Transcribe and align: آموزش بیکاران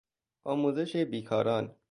آموزش 0.45 0.95
بیکاران 0.95 1.75